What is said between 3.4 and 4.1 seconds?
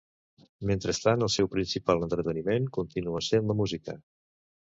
la música.